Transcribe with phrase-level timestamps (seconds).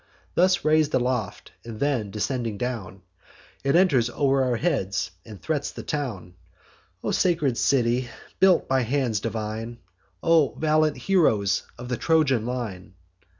[0.33, 3.03] Thus rais'd aloft, and then descending down,
[3.63, 6.33] It enters o'er our heads, and threats the town.
[7.03, 8.09] O sacred city,
[8.39, 9.77] built by hands divine!
[10.23, 12.95] O valiant heroes of the Trojan line!